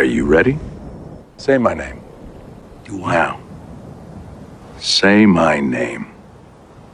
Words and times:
Are 0.00 0.12
you 0.18 0.24
ready? 0.24 0.56
Say 1.36 1.58
my 1.58 1.74
name. 1.74 2.00
You 2.86 3.00
Now. 3.00 3.38
Say 4.78 5.26
my 5.26 5.60
name. 5.60 6.06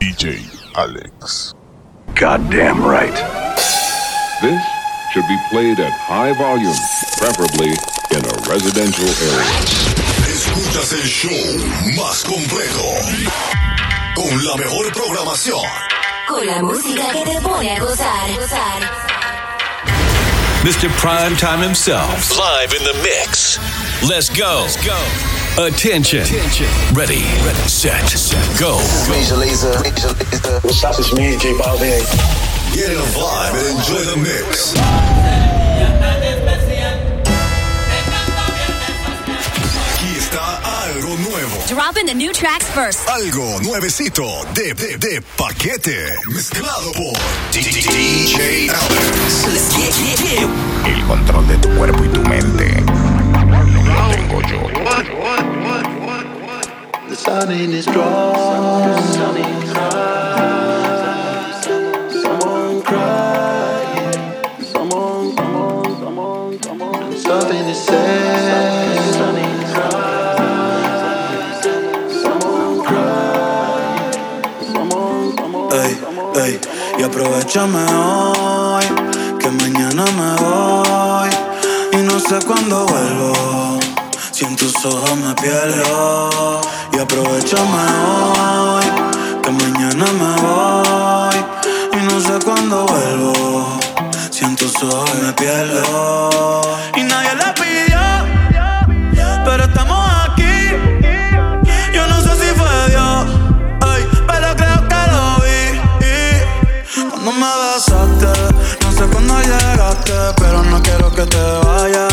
DJ 0.00 0.42
Alex. 0.74 1.54
Goddamn 2.16 2.82
right. 2.82 3.14
This 4.42 4.60
should 5.12 5.28
be 5.28 5.38
played 5.52 5.78
at 5.78 5.92
high 6.10 6.34
volume, 6.34 6.74
preferably 7.22 7.70
in 8.10 8.26
a 8.26 8.34
residential 8.50 9.06
area. 9.06 9.54
Escuchas 10.26 10.92
el 10.98 11.06
show 11.06 11.42
más 11.94 12.24
completo. 12.24 12.86
Con 14.16 14.44
la 14.44 14.56
mejor 14.56 14.92
programación. 14.92 15.62
Con 16.26 16.44
la 16.44 16.60
música 16.60 17.12
que 17.12 17.24
te 17.24 17.40
pone 17.40 17.70
a 17.70 17.78
gozar. 17.78 18.34
gozar. 18.34 19.25
Mr. 20.66 20.88
Primetime 20.98 21.62
himself. 21.62 22.36
Live 22.36 22.72
in 22.72 22.82
the 22.82 22.94
mix. 23.00 23.56
Let's 24.02 24.28
go. 24.28 24.66
Let's 24.66 24.84
go. 24.84 25.64
Attention. 25.64 26.22
Attention. 26.22 26.66
Ready, 26.92 27.22
set, 27.68 28.02
go. 28.58 28.76
Major 29.08 29.36
Laser. 29.36 29.70
Major 29.80 30.08
Laser. 30.08 30.58
What's 30.66 30.82
up? 30.82 30.98
It's 30.98 31.14
me, 31.14 31.38
J 31.38 31.52
Balvin. 31.52 32.02
Get 32.74 32.90
in 32.90 32.96
a 32.96 33.08
vibe 33.14 33.54
and 33.54 33.78
enjoy 33.78 34.10
the 34.10 34.16
mix. 34.16 34.74
Algo 40.86 41.16
nuevo. 41.18 41.56
Dropping 41.68 42.06
the 42.06 42.14
new 42.14 42.32
tracks 42.32 42.66
first. 42.70 43.08
Algo 43.08 43.60
nuevecito 43.62 44.24
de, 44.54 44.72
de, 44.74 44.96
de 44.98 45.20
paquete. 45.36 46.16
Mezclado 46.28 46.92
por 46.92 47.12
DJ 47.52 48.70
Alex. 48.70 49.44
El 50.86 51.04
control 51.06 51.48
de 51.48 51.56
tu 51.58 51.68
cuerpo 51.76 52.04
y 52.04 52.08
tu 52.08 52.20
mente 52.22 52.82
lo 52.82 54.10
tengo 54.10 54.40
yo. 54.42 54.60
The 57.08 57.16
sun 57.16 57.50
in 57.50 57.72
his 57.72 57.84
strong. 57.84 58.34
Someone 62.22 62.82
crying. 62.82 64.12
Someone, 64.72 65.36
someone, 65.36 65.98
someone, 65.98 66.62
someone. 66.62 67.16
Something 67.16 67.64
to 67.64 67.74
say. 67.74 68.45
Y 76.98 77.02
aprovechame 77.02 77.84
hoy, 77.92 78.84
que 79.38 79.50
mañana 79.50 80.04
me 80.18 80.42
voy 80.42 81.30
y 81.92 81.96
no 81.98 82.18
sé 82.18 82.38
cuándo 82.46 82.86
vuelvo. 82.86 83.78
Si 84.30 84.44
en 84.44 84.56
tus 84.56 84.84
ojos 84.84 85.16
me 85.16 85.34
pierdo, 85.34 86.60
y 86.92 86.98
aprovechame 86.98 87.84
hoy, 88.06 88.84
que 89.42 89.50
mañana 89.50 90.04
me 90.20 90.32
voy 90.42 91.36
y 91.92 92.04
no 92.04 92.20
sé 92.20 92.44
cuándo 92.44 92.86
vuelvo. 92.86 93.78
Si 94.30 94.44
en 94.44 94.56
tus 94.56 94.74
ojos 94.82 95.14
me 95.22 95.32
pierdo 95.32 96.65
que 111.16 111.24
te 111.24 111.38
vayas. 111.64 112.05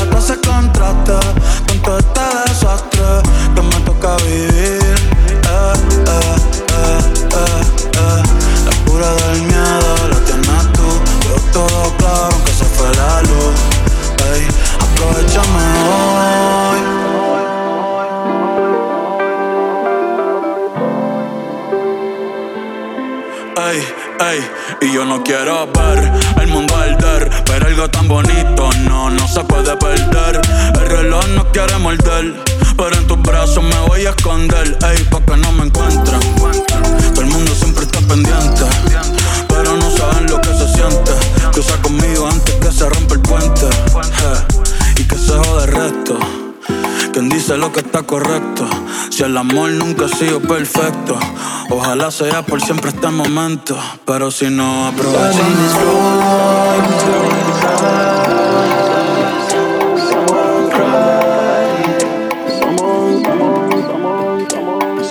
Y 24.84 24.92
yo 24.92 25.06
no 25.06 25.24
quiero 25.24 25.68
ver 25.68 26.12
el 26.42 26.48
mundo 26.48 26.76
arder, 26.76 27.30
pero 27.46 27.68
algo 27.68 27.90
tan 27.90 28.08
bonito 28.08 28.70
no, 28.88 29.10
no 29.10 29.28
se 29.28 29.44
puede 29.46 29.76
perder. 29.78 30.42
El 30.76 30.90
reloj 30.90 31.26
no 31.30 31.52
quiere 31.52 31.78
morder, 31.78 32.34
pero 32.76 32.96
en 32.96 33.08
tus 33.08 33.22
brazos 33.22 33.64
me 33.64 33.80
voy 33.88 34.06
a 34.06 34.10
esconder, 34.10 34.78
ey, 34.90 35.04
pa' 35.06 35.22
que 35.22 35.38
no 35.38 35.52
me 35.54 35.66
encuentren. 35.66 36.20
Todo 37.14 37.22
el 37.22 37.28
mundo 37.28 37.54
siempre 37.56 37.86
está 37.86 38.00
pendiente, 38.00 38.64
pero 39.48 39.78
no 39.78 39.90
saben 39.92 40.30
lo 40.30 40.42
que 40.42 40.50
se 40.50 40.68
siente. 40.74 41.12
Cruza 41.52 41.78
conmigo 41.82 42.28
antes 42.28 42.56
que 42.56 42.72
se 42.72 42.90
rompa 42.90 43.14
el 43.14 43.22
puente, 43.22 43.66
eh, 43.66 44.98
y 44.98 45.04
que 45.04 45.18
se 45.18 45.32
jode 45.32 45.66
el 45.66 45.72
resto. 45.72 46.43
Quien 47.14 47.30
dice 47.30 47.58
lo 47.58 47.72
que 47.72 47.82
está 47.82 48.02
correcto. 48.02 48.68
Si 49.12 49.22
el 49.22 49.38
amor 49.38 49.70
nunca 49.70 50.06
ha 50.06 50.08
sido 50.10 50.42
perfecto, 50.42 51.16
ojalá 51.70 52.10
sea 52.10 52.42
por 52.42 52.60
siempre 52.60 52.90
este 52.90 53.08
momento. 53.10 53.78
Pero 54.04 54.32
si 54.32 54.50
no 54.50 54.88
aprovechamos. 54.88 55.44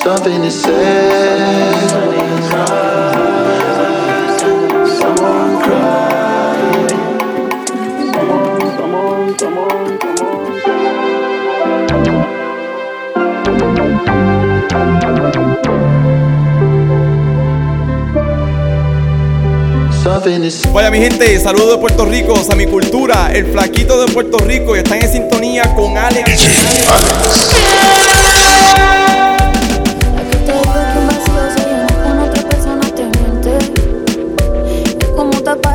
Something 0.02 0.42
to 0.42 0.50
say. 0.50 1.88
Someone 1.88 2.42
someone, 4.98 5.62
someone, 8.78 9.38
someone. 9.38 9.71
Say. 20.22 20.72
Vaya 20.72 20.90
mi 20.90 20.98
gente, 20.98 21.38
saludos 21.40 21.72
de 21.72 21.78
Puerto 21.78 22.04
Rico, 22.04 22.34
a 22.48 22.54
mi 22.54 22.66
cultura, 22.66 23.32
el 23.32 23.46
flaquito 23.46 24.04
de 24.04 24.12
Puerto 24.12 24.38
Rico 24.38 24.76
y 24.76 24.78
están 24.78 25.02
en 25.02 25.10
sintonía 25.10 25.74
con 25.74 25.98
Alex. 25.98 26.46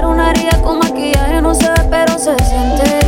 Una 0.03 0.31
herida 0.31 0.61
con 0.63 0.79
maquillaje, 0.79 1.41
no 1.41 1.53
se 1.53 1.67
ve, 1.69 1.81
pero 1.91 2.17
se 2.17 2.35
siente. 2.45 2.99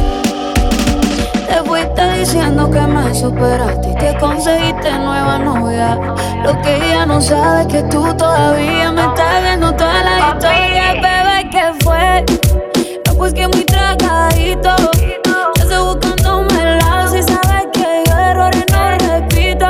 Te 1.47 1.63
fuiste 1.65 2.19
diciendo 2.19 2.69
que 2.69 2.81
me 2.81 3.15
superaste 3.15 3.89
y 3.89 3.95
te 3.95 4.17
conseguiste 4.19 4.91
nueva 4.99 5.39
novia. 5.39 5.97
Lo 6.43 6.61
que 6.61 6.75
ella 6.75 7.05
no 7.05 7.21
sabe 7.21 7.61
es 7.61 7.67
que 7.67 7.83
tú 7.83 8.13
todavía 8.15 8.91
me 8.91 9.01
estás 9.05 9.43
viendo 9.43 9.73
toda 9.73 10.03
la 10.03 10.19
historia, 10.29 10.93
bebé, 10.93 11.01
¿qué 11.01 11.18
fue? 12.27 12.99
No, 13.05 13.13
pues 13.15 13.33
que 13.33 13.47
muy 13.47 13.63
tragadito. 13.65 14.75
Ya 15.55 15.63
estoy 15.63 15.83
buscándome 15.83 16.61
el 16.61 16.77
lado 16.79 17.07
si 17.11 17.23
sabes 17.23 17.67
que 17.73 18.03
yo 18.07 18.17
errores 18.17 18.65
no 18.71 18.91
repito. 18.91 19.65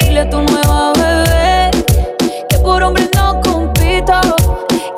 Dile 0.00 0.20
a 0.20 0.30
tu 0.30 0.40
nueva 0.42 0.92
bebé 0.94 1.70
que 2.48 2.58
por 2.58 2.82
hombre 2.82 3.08
no 3.14 3.40
compito. 3.40 4.20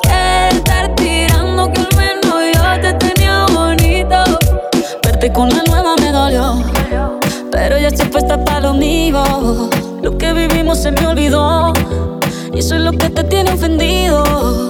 Que 0.03 0.49
estar 0.51 0.95
tirando 0.95 1.71
que 1.71 1.81
al 1.81 1.97
menos 1.97 2.35
yo 2.53 2.81
te 2.81 2.93
tenía 2.93 3.45
bonito. 3.53 4.23
Verte 5.03 5.31
con 5.31 5.49
la 5.49 5.63
nueva 5.63 5.95
me 6.01 6.11
dolió, 6.11 6.63
pero 7.51 7.77
ya 7.77 7.87
estoy 7.87 8.07
puesta 8.07 8.43
para 8.43 8.61
lo 8.61 8.73
mío. 8.73 9.69
Lo 10.01 10.17
que 10.17 10.33
vivimos 10.33 10.81
se 10.81 10.91
me 10.91 11.05
olvidó. 11.07 11.73
Y 12.53 12.59
eso 12.59 12.75
es 12.75 12.81
lo 12.81 12.91
que 12.91 13.09
te 13.09 13.23
tiene 13.23 13.51
ofendido. 13.51 14.69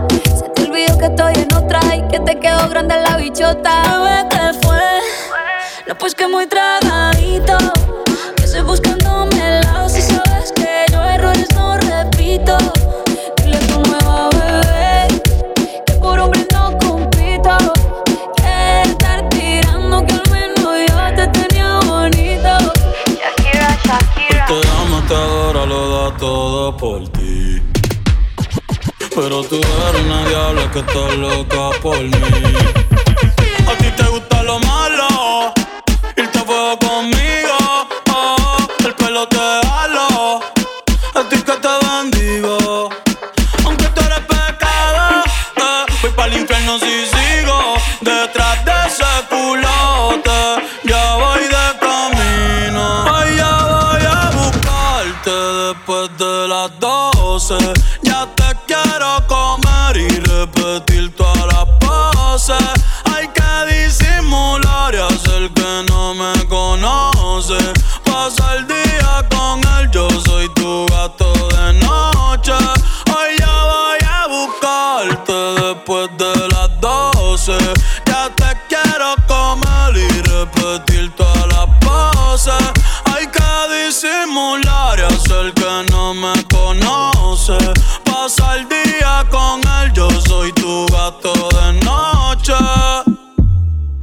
Se 1.01 1.07
que 1.07 1.13
estoy 1.15 1.33
en 1.33 1.53
otra 1.55 1.79
y 1.95 2.07
que 2.09 2.19
te 2.19 2.39
quedó 2.39 2.69
grande 2.69 2.95
la 3.01 3.17
bichota. 3.17 4.27
¿qué 4.29 4.53
fue? 4.61 4.77
No, 5.87 5.97
pues 5.97 6.13
que 6.13 6.27
muy 6.27 6.45
tragadito. 6.45 7.57
Que 8.35 8.43
estoy 8.43 8.61
buscándome 8.61 8.90
Pero 29.21 29.43
tú 29.43 29.57
eres 29.57 30.01
una 30.03 30.25
diabla 30.25 30.71
que 30.71 30.79
está 30.79 31.07
loca 31.15 31.69
por 31.79 31.95
mí. 31.95 32.11
A 32.11 33.73
ti 33.77 33.91
te 33.95 34.03
gusta 34.07 34.41
lo 34.41 34.57
malo, 34.61 35.53
irte 36.17 36.39
a 36.39 36.43
fuego 36.43 36.79
conmigo. 36.79 37.87
Oh, 38.11 38.57
el 38.83 38.95
pelo 38.95 39.27
te 39.27 39.37
halo, 39.37 40.41
a 41.13 41.23
ti 41.29 41.35
que 41.35 41.51
te 41.51 41.73
bendigo. 41.85 42.89
Aunque 43.63 43.85
tú 43.89 44.01
eres 44.01 44.21
pecado, 44.21 45.23
eh, 45.55 45.85
voy 46.01 46.11
para 46.15 46.33
el 46.33 46.41
infierno 46.41 46.79
si 46.79 47.05
sigo 47.05 47.75
detrás 48.01 48.50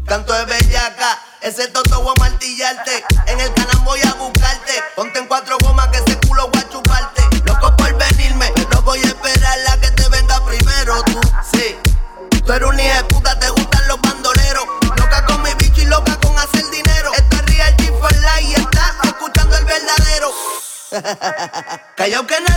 Canto 0.09 0.33
de 0.33 0.47
bellaca, 0.47 1.19
ese 1.43 1.69
toto 1.69 2.01
voy 2.01 2.15
martillarte. 2.19 3.05
En 3.27 3.41
el 3.41 3.53
canal 3.53 3.77
voy 3.85 4.01
a 4.01 4.15
buscarte. 4.15 4.73
Ponte 4.97 5.19
en 5.19 5.27
cuatro 5.27 5.59
gomas 5.63 5.89
que 5.89 5.99
ese 5.99 6.19
culo 6.21 6.49
voy 6.49 6.63
a 6.63 6.69
chuparte. 6.71 7.23
Loco 7.45 7.77
por 7.77 7.95
venirme, 7.95 8.51
no 8.73 8.81
voy 8.81 9.01
a 9.01 9.09
esperar 9.09 9.59
la 9.67 9.79
que 9.79 9.91
te 9.91 10.09
venga 10.09 10.43
primero. 10.47 11.03
Tú, 11.03 11.21
sí. 11.53 11.77
Tú 12.43 12.53
eres 12.55 12.67
un 12.67 12.81
hijo 12.81 12.95
de 12.95 13.05
puta, 13.05 13.39
te 13.39 13.51
gustan 13.51 13.87
los 13.87 14.01
bandoleros. 14.01 14.65
Loca 14.97 15.27
con 15.27 15.43
mi 15.43 15.53
bicho 15.59 15.83
y 15.83 15.85
loca 15.85 16.17
con 16.21 16.39
hacer 16.39 16.65
dinero. 16.71 17.13
Esta 17.15 17.37
es 17.37 17.45
Real 17.45 17.77
G 17.77 18.01
for 18.01 18.13
Life 18.13 18.43
y 18.45 18.55
está 18.55 18.95
escuchando 19.05 19.59
el 19.59 19.65
verdadero. 19.67 20.33
Callao 21.97 22.27
que 22.27 22.41
nadie 22.41 22.48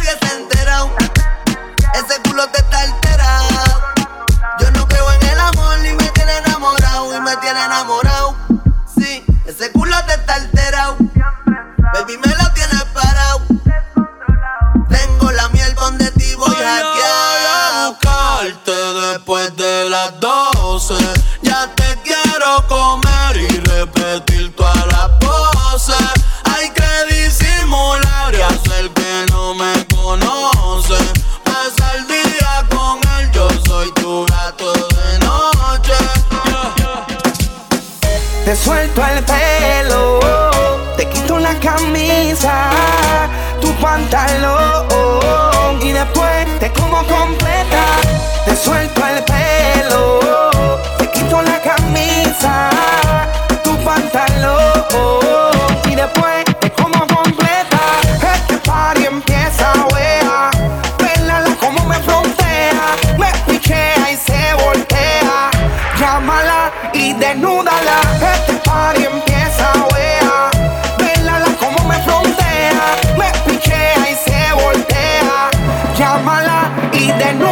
desnúdala. 77.22 77.51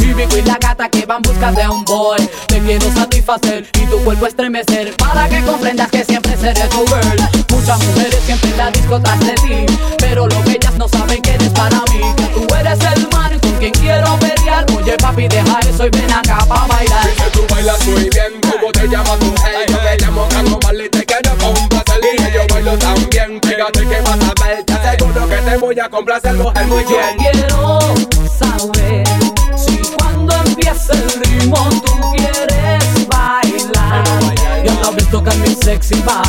Y 0.00 0.14
Vico 0.14 0.36
y 0.36 0.42
la 0.42 0.58
gata 0.58 0.88
que 0.88 1.06
van 1.06 1.22
busca 1.22 1.52
de 1.52 1.68
un 1.68 1.84
boy. 1.84 2.18
Te 2.48 2.58
quiero 2.58 2.92
satisfacer 2.92 3.68
y 3.80 3.86
tu 3.86 4.02
cuerpo 4.02 4.26
estremecer. 4.26 4.96
Para 4.96 5.28
que 5.28 5.40
comprendas 5.42 5.88
que 5.92 6.04
siempre 6.04 6.36
seré 6.36 6.62
tu 6.62 6.84
girl. 6.86 7.44
Muchas 7.48 7.80
mujeres 7.84 8.18
siempre 8.26 8.50
en 8.50 8.56
la 8.56 8.70
disco 8.72 9.00
tras 9.00 9.20
de 9.20 9.34
ti. 9.34 9.66
Pero 9.98 10.26
lo 10.26 10.42
que 10.42 10.50
ellas 10.50 10.74
no 10.76 10.88
saben 10.88 11.22
que 11.22 11.34
eres 11.34 11.50
para 11.50 11.78
mí. 11.92 12.00
Que 12.16 12.24
tú 12.24 12.46
eres 12.52 12.78
el 12.96 13.08
man 13.12 13.38
con 13.38 13.52
quien 13.60 13.72
quiero 13.74 14.18
pelear. 14.18 14.66
Oye 14.76 14.96
papi 14.96 15.28
deja 15.28 15.60
eso 15.60 15.86
y 15.86 15.90
ven 15.90 16.12
acá 16.12 16.38
pa' 16.38 16.66
bailar. 16.66 17.08
Dice 17.08 17.30
tú 17.32 17.46
bailas 17.48 17.86
muy 17.86 18.10
bien 18.10 18.40
¿Cómo 18.40 18.72
te 18.72 18.88
llamas 18.88 19.18
tú? 19.20 19.32
Hey, 19.44 19.66
yo 19.68 19.78
me 19.80 19.96
llamo 19.98 20.28
Carlos 20.30 20.58
Marley 20.64 20.86
y 20.86 20.88
te 20.88 21.04
quiero 21.04 21.30
complacer 21.38 22.00
Y 22.02 22.16
que 22.16 22.32
yo 22.32 22.40
bailo 22.52 22.76
tan 22.76 23.08
bien 23.08 23.40
Fíjate 23.40 23.80
que 23.86 24.00
vas 24.00 24.18
a 24.20 24.44
ver. 24.44 24.64
Te 24.64 24.72
aseguro 24.72 25.28
que 25.28 25.36
te 25.36 25.56
voy 25.58 25.78
a 25.78 25.88
complacer 25.88 26.34
mujer 26.34 26.66
muy 26.66 26.84
bien 26.84 27.27
que 35.88 35.96
mi 35.96 36.27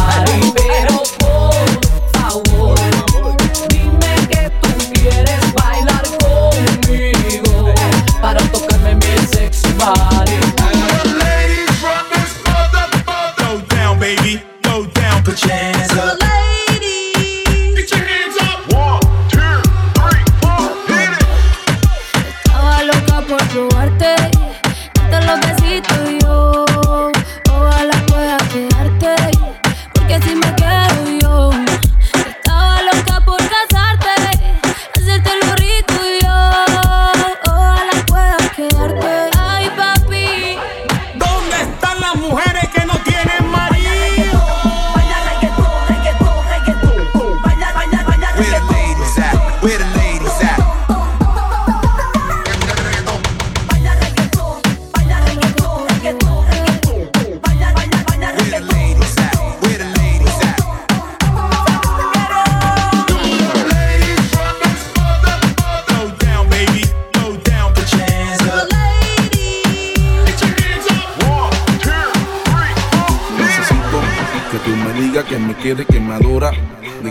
me 75.49 75.55
digas 75.63 75.85
que 75.85 75.99
me 75.99 76.13
quieres, 76.13 76.51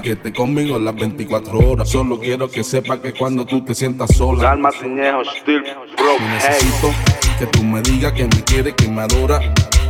que 0.02 0.12
esté 0.12 0.33
conmigo 0.33 0.78
las 0.78 0.95
24 0.95 1.59
horas. 1.59 1.88
Solo 1.88 2.18
quiero 2.21 2.49
que 2.50 2.62
sepa 2.62 3.00
que 3.00 3.12
cuando 3.12 3.45
tú 3.45 3.64
te 3.64 3.75
sientas 3.75 4.14
sola. 4.16 4.42
Calma, 4.42 4.71
ciñejo, 4.71 5.23
still 5.40 5.62
broke. 5.97 6.23
Necesito 6.35 6.90
que 7.38 7.47
tú 7.47 7.62
me 7.64 7.80
digas 7.83 8.12
que 8.12 8.25
me 8.25 8.45
quieres, 8.45 8.75
que 8.75 8.88
me 8.88 9.02
adora. 9.02 9.40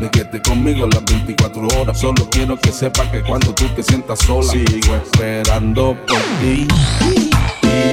De 0.00 0.08
que 0.10 0.20
esté 0.20 0.40
conmigo 0.40 0.86
las 0.86 1.04
24 1.04 1.66
horas. 1.80 1.98
Solo 2.00 2.28
quiero 2.30 2.56
que 2.56 2.70
sepa 2.70 3.10
que 3.10 3.20
cuando 3.22 3.52
tú 3.54 3.64
te 3.74 3.82
sientas 3.82 4.20
sola. 4.20 4.44
Sigo 4.50 4.94
esperando 4.94 5.96
por 6.06 6.18
ti. 6.40 6.68
Y- 7.02 7.30
y- 7.68 7.92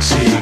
Sigo 0.00 0.38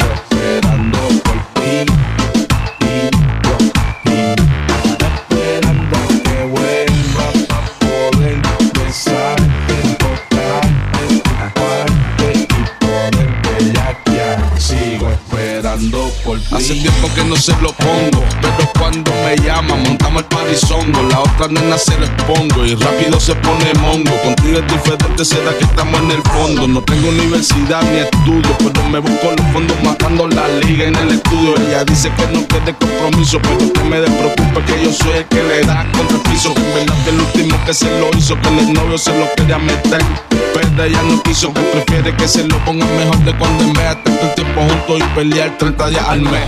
Hace 16.56 16.72
tiempo 16.72 17.10
que 17.14 17.22
no 17.22 17.36
se 17.36 17.52
lo 17.60 17.70
pongo, 17.74 18.24
pero 18.40 18.72
cuando 18.78 19.12
me 19.26 19.36
llama 19.44 19.76
montamos 19.76 20.22
el 20.22 20.28
parizongo. 20.28 21.02
La 21.10 21.20
otra 21.20 21.48
nena 21.48 21.76
se 21.76 21.98
lo 21.98 22.06
expongo 22.06 22.64
y 22.64 22.74
rápido 22.74 23.20
se 23.20 23.34
pone 23.34 23.74
mongo. 23.74 24.10
Contigo 24.22 24.60
es 24.60 24.66
diferente, 24.66 25.22
será 25.26 25.52
que 25.52 25.64
estamos 25.64 26.00
en 26.00 26.12
el 26.12 26.22
fondo. 26.22 26.66
No 26.66 26.80
tengo 26.82 27.10
universidad 27.10 27.82
ni 27.92 27.98
estudio, 27.98 28.56
pero 28.56 28.88
me 28.88 29.00
busco 29.00 29.32
los 29.36 29.52
fondos 29.52 29.76
matando 29.84 30.28
la 30.28 30.48
liga 30.48 30.86
en 30.86 30.96
el 30.96 31.10
estudio. 31.10 31.56
Ella 31.68 31.84
dice 31.84 32.10
que 32.16 32.26
no 32.28 32.46
quiere 32.46 32.74
compromiso, 32.74 33.38
pero 33.42 33.70
que 33.74 33.84
me 33.84 34.00
despreocupe 34.00 34.64
que 34.64 34.82
yo 34.82 34.92
soy 34.94 35.12
el 35.12 35.24
que 35.26 35.42
le 35.42 35.60
da 35.60 35.86
contra 35.92 36.16
el 36.16 36.26
en 36.44 36.74
verdad 36.74 37.04
que 37.04 37.10
el 37.10 37.20
último 37.20 37.64
que 37.64 37.74
se 37.74 37.98
lo 37.98 38.10
hizo, 38.16 38.40
que 38.40 38.48
el 38.48 38.72
novio 38.72 38.98
se 38.98 39.18
lo 39.18 39.26
quería 39.36 39.58
meter. 39.58 40.02
Pero 40.28 40.84
ella 40.84 41.02
no 41.02 41.22
quiso, 41.22 41.52
que 41.52 41.60
prefiere 41.60 42.14
que 42.14 42.28
se 42.28 42.44
lo 42.44 42.58
ponga 42.64 42.84
mejor 42.84 43.16
de 43.24 43.36
cuando 43.36 43.64
en 43.64 43.72
vez 43.72 43.96
de 44.04 44.12
estar 44.12 44.34
tiempo 44.34 44.60
juntos 44.60 45.00
y 45.00 45.14
pelear 45.14 45.56
30 45.58 45.88
días 45.88 46.08
al 46.08 46.20
mes. 46.20 46.45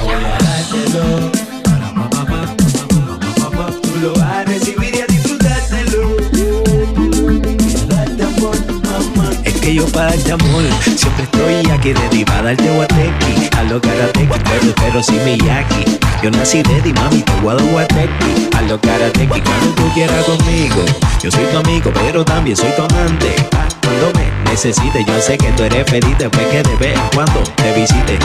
Yo 9.79 9.87
para 9.93 10.07
darte 10.07 10.33
amor 10.33 10.65
siempre 10.97 11.25
estoy 11.25 11.71
aquí 11.71 11.93
ready 11.93 12.25
para 12.25 12.43
darte 12.43 12.69
guatequi 12.69 13.38
A 13.59 13.65
lo 13.65 13.81
karateki, 13.81 14.29
pero, 14.29 14.73
pero 14.77 15.03
sin 15.03 15.25
Miyaki 15.25 15.99
Yo 16.23 16.31
nací 16.31 16.63
ready, 16.63 16.93
mami, 16.93 17.23
te 17.23 17.33
voy 17.43 17.57
a 17.57 18.63
lo 18.63 18.81
karateki, 18.81 19.41
cuando 19.41 19.75
tú 19.75 19.83
quieras 19.95 20.25
conmigo. 20.27 20.85
Yo 21.21 21.29
soy 21.29 21.45
tu 21.47 21.59
amigo, 21.59 21.91
pero 21.93 22.25
también 22.25 22.57
soy 22.57 22.71
tu 22.77 22.83
amante. 22.83 23.35
Cuando 23.83 24.13
me 24.17 24.31
necesites, 24.49 25.05
yo 25.05 25.21
sé 25.21 25.37
que 25.37 25.51
tú 25.53 25.65
eres 25.65 25.91
feliz 25.91 26.17
Después 26.19 26.47
que 26.47 26.63
de 26.63 26.77
vez 26.77 26.99
cuando 27.13 27.43
te 27.57 27.73
visite. 27.73 28.19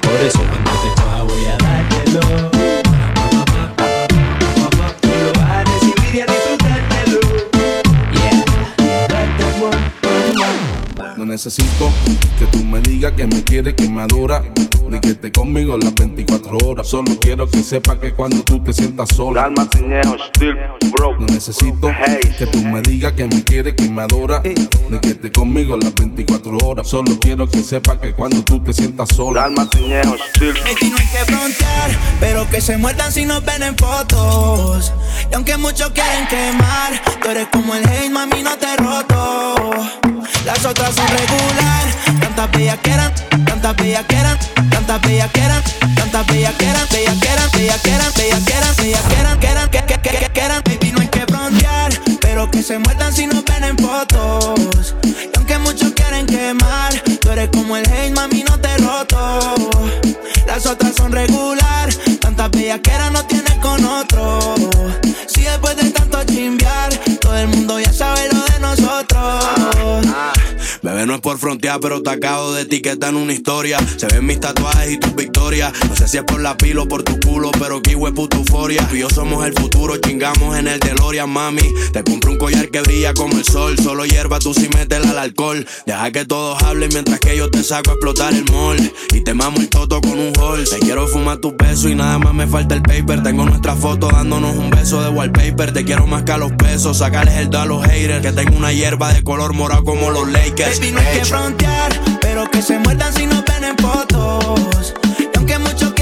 Por 0.00 0.14
eso 0.24 0.38
cuando 0.38 0.70
te 0.70 1.02
coja 1.02 1.22
voy 1.24 1.44
a 1.46 1.56
dártelo 1.56 2.57
necesito 11.38 11.92
que 12.36 12.46
tú 12.46 12.64
me 12.64 12.80
digas 12.80 13.12
que 13.12 13.24
me 13.24 13.44
quieres, 13.44 13.74
que 13.74 13.88
me 13.88 14.02
adora. 14.02 14.42
Ni 14.88 14.98
que 14.98 15.10
esté 15.10 15.30
conmigo 15.30 15.78
las 15.78 15.94
24 15.94 16.58
horas. 16.66 16.88
Solo 16.88 17.16
quiero 17.20 17.48
que 17.48 17.62
sepa 17.62 18.00
que 18.00 18.12
cuando 18.12 18.42
tú 18.42 18.58
te 18.64 18.72
sientas 18.72 19.10
sola. 19.14 19.48
No 19.48 19.66
necesito 21.28 21.92
que 22.38 22.46
tú 22.46 22.58
me 22.64 22.82
digas 22.82 23.12
que 23.12 23.26
me 23.26 23.44
quieres, 23.44 23.74
que 23.74 23.88
me 23.88 24.02
adora. 24.02 24.42
Ni 24.42 24.98
que 24.98 25.10
esté 25.10 25.30
conmigo 25.30 25.76
las 25.76 25.94
24 25.94 26.58
horas. 26.58 26.88
Solo 26.88 27.16
quiero 27.20 27.48
que 27.48 27.62
sepa 27.62 28.00
que 28.00 28.14
cuando 28.14 28.42
tú 28.42 28.58
te 28.64 28.72
sientas 28.72 29.10
sola. 29.14 29.48
Baby, 29.48 30.90
no 30.90 30.96
hay 30.96 31.06
que 31.06 31.24
frontear, 31.24 31.90
pero 32.18 32.50
que 32.50 32.60
se 32.60 32.76
muerdan 32.78 33.12
si 33.12 33.24
nos 33.26 33.44
ven 33.44 33.62
en 33.62 33.76
fotos. 33.76 34.92
Y 35.30 35.34
aunque 35.36 35.56
muchos 35.56 35.90
quieren 35.90 36.26
quemar, 36.26 37.00
tú 37.22 37.28
eres 37.28 37.46
como 37.52 37.76
el 37.76 37.86
hate, 37.86 38.10
mami, 38.10 38.42
no 38.42 38.58
te 38.58 38.66
he 38.66 38.76
roto. 38.76 39.54
Las 40.44 40.64
otras 40.64 40.94
son 40.94 41.06
regular, 41.28 42.20
tantas 42.20 42.50
bellas 42.52 42.78
que 42.78 42.90
eran, 42.90 43.12
tantas 43.44 43.76
bellas 43.76 44.04
que 44.06 44.16
eran, 44.16 44.38
tantas 44.70 45.00
bellas 45.02 45.30
que 45.30 45.40
eran, 45.40 45.62
tantas 45.96 46.26
bellas 46.26 46.54
que 46.54 46.64
eran, 46.64 46.88
bellas 46.90 47.18
que 47.20 47.28
eran, 47.28 47.50
bellas 47.52 47.80
que 47.82 47.90
eran, 47.90 48.12
bellas 48.14 48.44
que 48.44 48.52
eran, 48.52 48.76
bellas 48.76 49.02
que 49.02 49.14
eran, 49.20 49.40
que 49.40 49.46
eran, 49.46 49.70
que, 49.70 49.82
que, 49.82 50.00
que, 50.00 50.30
que 50.32 50.40
eran. 50.40 50.62
Baby, 50.64 50.92
no 50.92 51.00
hay 51.00 51.08
que 51.08 51.26
frontear, 51.26 51.92
pero 52.20 52.50
que 52.50 52.62
se 52.62 52.78
muerdan 52.78 53.12
si 53.12 53.26
nos 53.26 53.44
ven 53.44 53.64
en 53.64 53.78
fotos. 53.78 54.94
Y 55.04 55.36
aunque 55.36 55.58
muchos 55.58 55.92
quieren 55.92 56.26
quemar, 56.26 56.92
tú 57.20 57.30
eres 57.30 57.48
como 57.50 57.76
el 57.76 57.86
hate, 57.86 58.14
mami, 58.14 58.44
no 58.44 58.58
te 58.58 58.76
roto. 58.78 59.50
Las 60.46 60.66
otras 60.66 60.94
son 60.94 61.12
regular, 61.12 61.92
tantas 62.20 62.50
bellas 62.50 62.80
que 62.80 62.90
eran 62.90 63.12
no 63.12 63.24
tienen 63.26 63.47
no 71.08 71.14
es 71.14 71.20
por 71.22 71.38
frontear, 71.38 71.80
pero 71.80 72.02
te 72.02 72.10
acabo 72.10 72.52
de 72.52 72.62
etiquetar 72.62 73.10
en 73.10 73.16
una 73.16 73.32
historia. 73.32 73.78
Se 73.96 74.06
ven 74.08 74.26
mis 74.26 74.40
tatuajes 74.40 74.92
y 74.92 74.98
tus 74.98 75.16
victorias. 75.16 75.72
No 75.88 75.96
sé 75.96 76.06
si 76.06 76.18
es 76.18 76.22
por 76.22 76.38
la 76.38 76.56
pila 76.56 76.82
o 76.82 76.88
por 76.88 77.02
tu 77.02 77.18
culo, 77.20 77.50
pero 77.58 77.80
que 77.80 77.96
hue. 77.96 78.12
Tú 78.12 78.42
y 78.70 78.98
yo 78.98 79.08
somos 79.08 79.46
el 79.46 79.54
futuro, 79.54 79.96
chingamos 79.98 80.58
en 80.58 80.66
el 80.66 80.80
DeLorean, 80.80 81.30
mami. 81.30 81.62
Te 81.92 82.02
compro 82.02 82.32
un 82.32 82.38
collar 82.38 82.68
que 82.68 82.82
brilla 82.82 83.14
como 83.14 83.38
el 83.38 83.44
sol. 83.44 83.78
Solo 83.82 84.04
hierba, 84.04 84.38
tú 84.40 84.52
sí 84.52 84.68
métela 84.74 85.10
al 85.10 85.18
alcohol. 85.18 85.66
Deja 85.86 86.10
que 86.10 86.24
todos 86.24 86.62
hablen 86.62 86.90
mientras 86.92 87.20
que 87.20 87.36
yo 87.36 87.50
te 87.50 87.62
saco 87.62 87.90
a 87.90 87.92
explotar 87.94 88.34
el 88.34 88.44
mall. 88.52 88.92
Y 89.14 89.20
te 89.20 89.34
mamo 89.34 89.60
el 89.60 89.68
toto 89.68 90.00
con 90.00 90.18
un 90.18 90.32
hall. 90.38 90.68
Te 90.68 90.80
quiero 90.80 91.06
fumar 91.06 91.38
tus 91.38 91.56
besos 91.56 91.90
y 91.90 91.94
nada 91.94 92.18
más 92.18 92.34
me 92.34 92.46
falta 92.46 92.74
el 92.74 92.82
paper. 92.82 93.22
Tengo 93.22 93.46
nuestra 93.46 93.76
foto 93.76 94.08
dándonos 94.10 94.56
un 94.56 94.70
beso 94.70 95.00
de 95.02 95.08
wallpaper. 95.08 95.72
Te 95.72 95.84
quiero 95.84 96.06
más 96.06 96.24
que 96.24 96.36
los 96.36 96.52
pesos, 96.52 96.98
sacarles 96.98 97.36
el 97.36 97.48
do 97.48 97.60
a 97.60 97.66
los 97.66 97.84
haters. 97.84 98.20
Que 98.20 98.32
tengo 98.32 98.56
una 98.56 98.72
hierba 98.72 99.12
de 99.12 99.22
color 99.22 99.54
morado 99.54 99.84
como 99.84 100.10
los 100.10 100.28
Lakers. 100.28 100.80
Hay 100.98 101.18
que 101.18 101.24
frontear, 101.24 101.92
pero 102.20 102.48
que 102.50 102.62
se 102.62 102.78
muerdan 102.78 103.12
si 103.12 103.26
nos 103.26 103.44
ven 103.44 103.64
en 103.64 103.76
fotos. 103.78 104.94
Y 105.18 105.36
aunque 105.36 105.58
muchos 105.58 105.92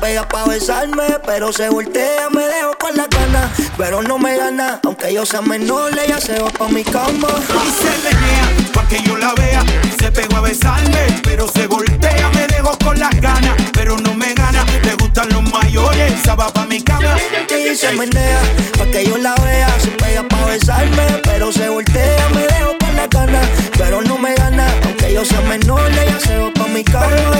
pega 0.00 0.26
pa' 0.26 0.44
besarme, 0.46 1.18
pero 1.26 1.52
se 1.52 1.68
voltea. 1.68 2.30
Me 2.30 2.42
dejo 2.46 2.72
con 2.78 2.96
la 2.96 3.06
gana, 3.06 3.52
pero 3.76 4.02
no 4.02 4.18
me 4.18 4.36
gana. 4.36 4.80
Aunque 4.84 5.12
yo 5.12 5.26
sea 5.26 5.42
menor, 5.42 5.96
ella 5.98 6.20
se 6.20 6.38
va 6.40 6.50
pa' 6.50 6.68
mi 6.68 6.82
cama. 6.82 7.28
Y 7.28 7.70
se 7.70 7.92
menea 8.04 8.72
pa' 8.72 8.86
que 8.88 9.02
yo 9.02 9.16
la 9.16 9.34
vea. 9.34 9.62
Se 9.98 10.10
pegó 10.10 10.36
a 10.36 10.40
besarme, 10.40 11.20
pero 11.22 11.46
se 11.48 11.66
voltea. 11.66 12.30
Me 12.34 12.46
dejo 12.46 12.76
con 12.78 12.98
las 12.98 13.14
ganas, 13.20 13.54
pero 13.72 13.98
no 13.98 14.14
me 14.14 14.34
gana. 14.34 14.64
Le 14.82 14.94
gustan 14.94 15.28
los 15.30 15.42
mayores, 15.52 16.12
esa 16.12 16.34
va 16.34 16.48
pa' 16.52 16.66
mi 16.66 16.82
cama. 16.82 17.16
Y 17.50 17.76
se 17.76 17.92
menea, 17.92 18.40
pa' 18.78 18.86
que 18.86 19.04
yo 19.04 19.18
la 19.18 19.34
vea. 19.36 19.68
Se 19.80 19.88
pega 19.88 20.26
pa' 20.26 20.46
besarme, 20.46 21.20
pero 21.24 21.52
se 21.52 21.68
voltea. 21.68 22.28
Me 22.34 22.42
dejo 22.42 22.76
con 22.78 22.96
la 22.96 23.06
gana, 23.06 23.42
pero 23.76 24.00
no 24.00 24.16
me 24.18 24.34
gana. 24.34 24.66
Aunque 24.84 25.12
yo 25.12 25.24
sea 25.24 25.40
menor, 25.42 25.90
ella 25.90 26.18
se 26.18 26.38
va 26.38 26.50
pa' 26.54 26.68
mi 26.68 26.84
cama. 26.84 27.39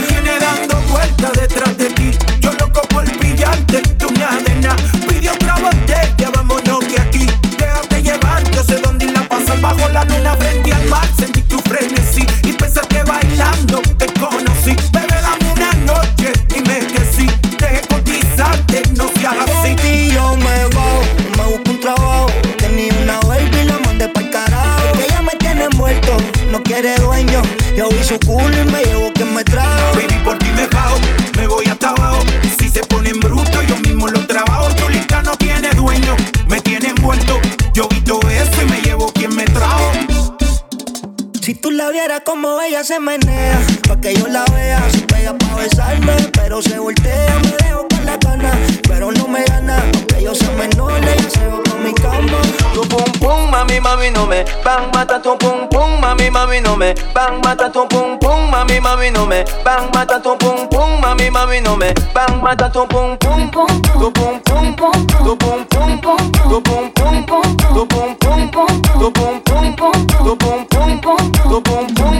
Ella 42.81 42.87
se 42.87 42.99
menea, 42.99 43.61
pa' 43.87 43.97
que 43.97 44.15
yo 44.15 44.27
la 44.27 44.43
vea, 44.55 44.81
se 44.91 45.01
pega 45.01 45.35
pa' 45.35 45.55
besarme, 45.57 46.15
pero 46.33 46.63
se 46.63 46.79
voltea, 46.79 47.39
me 47.43 47.51
dejo 47.63 47.87
con 47.89 48.07
la 48.07 48.17
gana, 48.17 48.53
pero 48.89 49.13
no 49.13 49.29
me 49.29 49.45
gana, 49.45 49.83
aunque 49.95 50.23
yo 50.23 50.35
sea 50.35 50.51
menor, 50.53 50.97
ella 50.97 51.29
se 51.29 51.47
va 51.47 51.63
pa' 51.63 51.75
mi 51.75 51.93
cama. 51.93 52.41
Tu 52.73 52.81
pum 52.89 53.05
pum, 53.21 53.51
mami, 53.51 53.81
mami, 53.81 54.11
no 54.11 54.27
me 54.27 54.45
bang, 54.65 54.91
mata 54.95 55.21
tu 55.21 55.37
pum 55.37 55.69
pum, 55.69 56.01
mami, 56.01 56.31
mami, 56.31 56.61
no 56.63 56.75
me 56.75 56.95
bang, 57.13 57.41
mata 57.45 57.71
tu 57.71 57.87
pum 57.87 58.19
pum, 58.19 58.51
mami, 58.51 58.81
mami, 58.81 59.11
no 59.11 59.27
me 59.27 59.45
bang, 59.63 59.91
mata 59.93 60.19
tu 60.23 60.35
pum 60.39 60.67
pum, 60.71 61.01
mami, 61.03 61.29
mami, 61.31 61.61
no 61.61 61.77
me 61.77 61.93
bang, 62.15 62.41
mata 62.43 62.71
tu 62.71 62.87
pum 62.87 63.19
pum, 63.19 63.51
tu 63.51 64.11
pum 64.11 64.41
pum, 64.41 64.41
tu 64.41 64.47
pum 64.47 64.75
pum, 64.75 65.07
tu 65.19 65.37
pum 65.37 65.69
pum, 66.01 66.33
tu 66.33 66.61
pum 66.63 67.21
pum, 67.27 67.57
tu 67.69 67.85
pum 67.85 68.17
pum, 68.17 68.47
tu 68.89 69.11
pum 69.13 69.61
pum, 69.77 70.07
tu 70.17 71.61
pum 71.61 71.95
pum. 71.95 72.01
Ronca, 72.01 72.20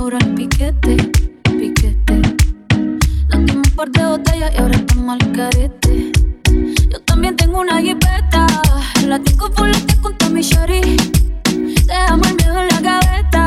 sobra 0.00 0.16
el 0.18 0.34
piquete, 0.34 0.96
piquete. 1.58 2.14
Nos 3.28 3.44
dimos 3.44 3.68
un 3.68 3.76
par 3.76 3.90
de 3.90 4.06
botellas 4.06 4.50
y 4.54 4.58
ahora 4.58 4.76
estamos 4.76 5.18
al 5.20 5.32
carete. 5.32 6.12
Yo 6.88 7.00
también 7.02 7.36
tengo 7.36 7.60
una 7.60 7.82
jipeta, 7.82 8.46
la 9.06 9.18
tengo 9.18 9.50
volante 9.50 9.94
con 10.00 10.32
mi 10.32 10.40
shorty. 10.40 10.96
Dejamos 11.86 12.28
el 12.28 12.36
miedo 12.36 12.62
en 12.62 12.68
la 12.68 12.80
gaveta, 12.80 13.46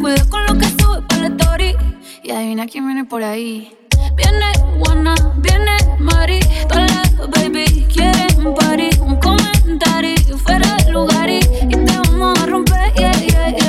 cuida 0.00 0.24
con 0.26 0.46
lo 0.46 0.54
que 0.58 0.66
sube 0.78 1.02
para 1.08 1.26
el 1.26 1.32
story. 1.32 1.74
Y 2.22 2.30
adivina 2.30 2.66
quién 2.66 2.86
viene 2.86 3.04
por 3.04 3.24
ahí. 3.24 3.76
Viene 4.16 4.46
Juana, 4.78 5.14
viene 5.38 5.76
Mari, 5.98 6.38
todas 6.68 6.88
las 6.92 7.30
baby 7.30 7.84
quieren 7.92 8.46
un 8.46 8.54
party, 8.54 8.90
un 9.00 9.16
comentario 9.16 10.38
fuera 10.38 10.76
de 10.84 10.92
lugar 10.92 11.28
y, 11.28 11.38
y 11.38 11.76
te 11.84 11.92
vamos 11.98 12.38
a 12.38 12.46
romper, 12.46 12.92
yeah, 12.94 13.12
yeah, 13.12 13.56
yeah, 13.56 13.59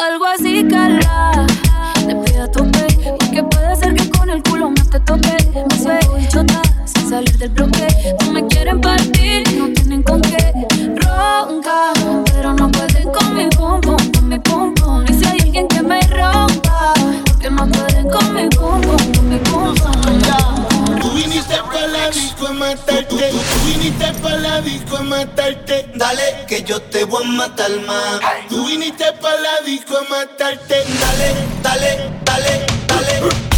Salgo 0.00 0.24
así, 0.24 0.66
cala, 0.66 1.46
te 2.06 2.16
pido 2.16 2.44
a 2.44 2.50
tope, 2.50 2.86
porque 3.18 3.42
puede 3.42 3.76
ser 3.76 3.94
que 3.94 4.08
con 4.08 4.30
el 4.30 4.42
culo 4.42 4.70
más 4.70 4.88
te 4.88 4.98
toque. 5.00 5.36
Me 5.68 5.76
suelto 5.78 6.18
y 6.18 6.26
chota, 6.26 6.62
sin 6.86 7.10
salir 7.10 7.36
del 7.36 7.50
bloque, 7.50 7.86
no 8.24 8.32
me 8.32 8.46
quieren 8.46 8.80
partir, 8.80 9.42
no 9.58 9.68
tienen 9.74 10.02
con 10.02 10.22
qué. 10.22 10.54
Ronca, 10.96 11.92
pero 12.32 12.54
no 12.54 12.70
pueden 12.70 13.10
con 13.10 13.36
mi 13.36 13.50
pum 13.50 13.78
pum, 13.82 13.96
con 14.14 14.28
mi 14.30 14.38
pum 14.38 14.74
pum. 14.74 15.04
Y 15.06 15.12
si 15.12 15.26
hay 15.26 15.38
alguien 15.40 15.68
que 15.68 15.82
me 15.82 16.00
rompa, 16.00 16.94
porque 17.26 17.50
no 17.50 17.68
pueden 17.68 18.08
con 18.08 18.34
mi 18.34 18.48
pum 18.48 18.80
pum, 18.80 19.12
con 19.12 19.28
mi 19.28 19.36
pum 19.36 19.74
pum. 19.74 20.59
Matarte. 22.60 23.04
Tú 23.06 23.16
viniste 23.66 24.12
pa' 24.20 24.36
la 24.36 24.60
disco 24.60 24.96
a 24.96 25.02
matarte. 25.02 25.88
Dale, 25.94 26.44
que 26.48 26.62
yo 26.62 26.82
te 26.82 27.04
voy 27.04 27.22
a 27.24 27.26
matar 27.26 27.70
más. 27.86 28.20
Tú 28.48 28.66
viniste 28.66 29.04
pa' 29.20 29.34
la 29.36 29.60
disco 29.64 29.96
a 29.96 30.02
matarte. 30.10 30.84
Dale, 31.00 31.34
dale, 31.62 32.10
dale. 32.24 32.66
Dale, 32.88 33.49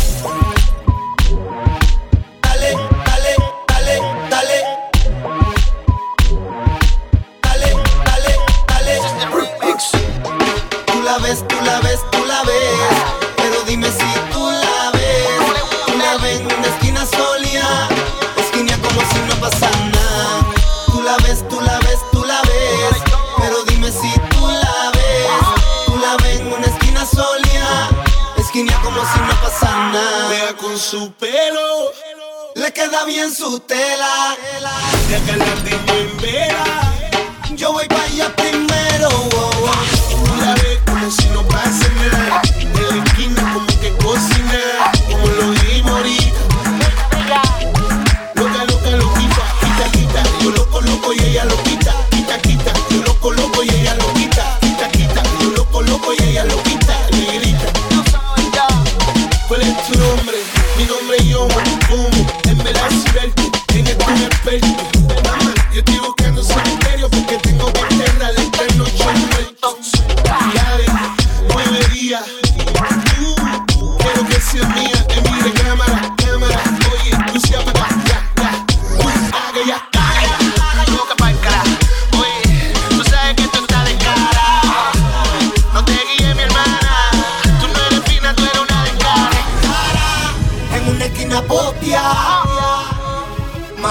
su 30.93 31.11
pelo. 31.13 31.91
Le 32.55 32.71
queda 32.71 33.07
bien 33.07 33.35
su 33.35 33.61
tela. 33.61 34.37
Deja 35.09 35.37
la 35.39 35.47
en 35.97 36.17
vera. 36.21 36.65
Yo 37.57 37.73
voy 37.73 37.89
para 37.89 38.03
allá 38.03 38.37
primero. 38.37 39.09
oh, 39.09 39.51
oh. 39.63 40.37
La 40.39 40.53
ves 40.53 40.79
como 40.85 41.11
si 41.11 41.27
no 41.29 41.49
pase 41.49 41.89
nada. 41.95 42.42
En 42.42 42.42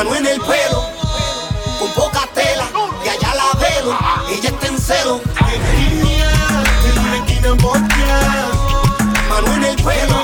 mano 0.03 0.15
en 0.15 0.25
el 0.25 0.41
pelo, 0.41 0.83
con 1.77 1.91
poca 1.91 2.27
tela, 2.33 2.65
y 3.05 3.09
allá 3.09 3.35
la 3.35 3.59
veo, 3.59 3.95
ella 4.31 4.49
está 4.49 4.67
en 4.67 4.79
celo. 4.79 5.21
En 6.85 6.99
una 6.99 7.17
esquina 7.17 7.53
mano 9.29 9.53
en 9.53 9.63
el 9.63 9.75
pelo, 9.75 10.20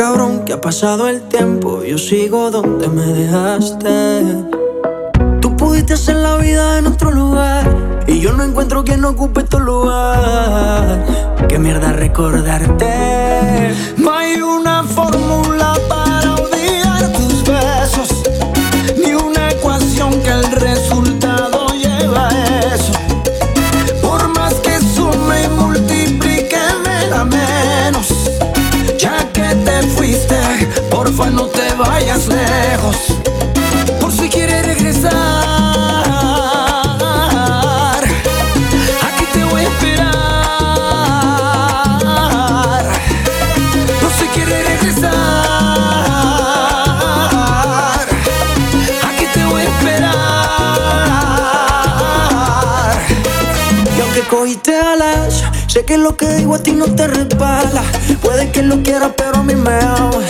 cabrón 0.00 0.46
que 0.46 0.54
ha 0.54 0.60
pasado 0.62 1.08
el 1.08 1.20
tiempo, 1.28 1.84
yo 1.84 1.98
sigo 1.98 2.50
donde 2.50 2.88
me 2.88 3.04
dejaste. 3.04 4.22
Tú 5.42 5.54
pudiste 5.58 5.92
hacer 5.92 6.16
la 6.16 6.38
vida 6.38 6.78
en 6.78 6.86
otro 6.86 7.10
lugar 7.10 8.02
y 8.06 8.18
yo 8.18 8.32
no 8.32 8.42
encuentro 8.42 8.82
quien 8.82 9.04
ocupe 9.04 9.42
tu 9.42 9.60
lugar. 9.60 11.04
Qué 11.50 11.58
mierda 11.58 11.92
recordarte. 11.92 13.74
No 13.98 14.10
hay 14.16 14.40
una 14.40 14.84
fórmula 14.84 15.74
para 15.86 15.99
cogiste 54.30 54.76
alas, 54.76 55.42
sé 55.66 55.84
que 55.84 55.98
lo 55.98 56.16
que 56.16 56.26
digo 56.34 56.54
a 56.54 56.62
ti 56.62 56.70
no 56.70 56.86
te 56.86 57.08
resbala. 57.08 57.82
Puede 58.22 58.50
que 58.52 58.62
lo 58.62 58.80
quieras, 58.82 59.10
pero 59.16 59.38
a 59.38 59.42
mí 59.42 59.56
me 59.56 59.74
ama. 59.74 60.22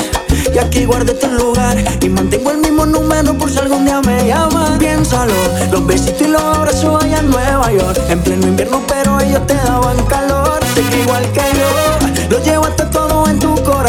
Y 0.55 0.59
aquí 0.59 0.87
guardé 0.87 1.13
tu 1.13 1.29
lugar 1.29 1.77
y 2.01 2.09
mantengo 2.09 2.51
el 2.51 2.59
mismo 2.59 2.87
número 2.87 3.35
por 3.35 3.51
si 3.51 3.59
algún 3.59 3.85
día 3.85 4.01
me 4.01 4.27
llamas. 4.27 4.79
Piénsalo, 4.79 5.35
los 5.71 5.87
besitos 5.87 6.23
y 6.23 6.29
los 6.29 6.43
abrazos 6.43 7.05
allá 7.05 7.19
en 7.19 7.31
Nueva 7.31 7.71
York. 7.73 8.01
En 8.09 8.21
pleno 8.21 8.47
invierno, 8.47 8.83
pero 8.89 9.21
ellos 9.21 9.47
te 9.47 9.55
daban 9.55 10.03
calor. 10.07 10.61
Sé 10.75 10.83
que 10.83 11.01
igual 11.03 11.25
que 11.33 11.43
yo, 11.59 12.31
lo 12.31 12.39
todo 12.39 12.67
en 12.69 12.77
tu 12.77 13.00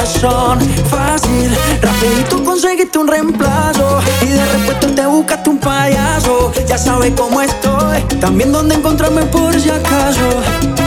corazón. 0.01 0.59
Fácil, 0.89 1.55
rapidito 1.81 2.43
conseguiste 2.43 2.97
un 2.97 3.07
reemplazo. 3.07 3.99
Y 4.21 4.27
de 4.27 4.45
repente 4.45 4.87
te 4.87 5.05
buscaste 5.05 5.49
un 5.49 5.59
payaso. 5.59 6.51
Ya 6.67 6.77
sabes 6.77 7.13
cómo 7.15 7.41
estoy, 7.41 8.01
también 8.19 8.51
dónde 8.51 8.75
encontrarme 8.75 9.23
por 9.23 9.53
si 9.59 9.69
acaso. 9.69 10.80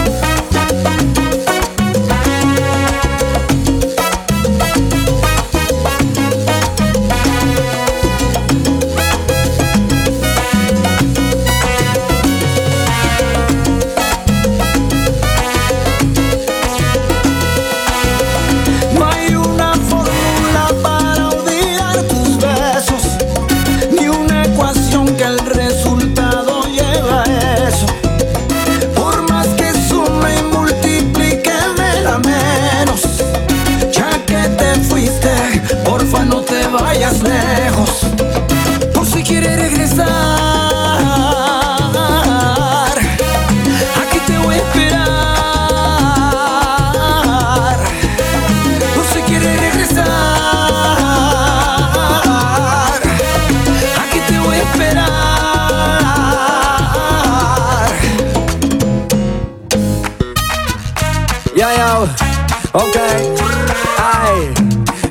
Ay, 63.98 64.52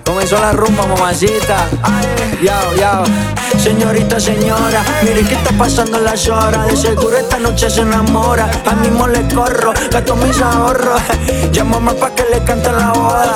comenzó 0.05 0.39
la 0.39 0.51
rumba, 0.51 0.85
mamacita. 0.85 1.67
Ay, 1.81 2.39
ya, 2.43 2.59
ya. 2.77 3.03
Señorita, 3.57 4.19
señora, 4.19 4.83
mire 5.03 5.23
que 5.23 5.35
está 5.35 5.51
pasando 5.57 5.99
las 5.99 6.27
horas. 6.27 6.67
De 6.67 6.75
seguro 6.75 7.17
esta 7.17 7.37
noche 7.39 7.69
se 7.69 7.81
enamora. 7.81 8.49
A 8.65 8.73
mismo 8.75 9.07
le 9.07 9.21
corro, 9.33 9.73
gasto 9.91 10.15
mis 10.15 10.41
ahorros. 10.41 11.01
Llámame 11.51 11.93
pa' 11.93 12.13
que 12.15 12.23
le 12.31 12.43
cante 12.43 12.71
la 12.71 12.91
boda. 12.91 13.35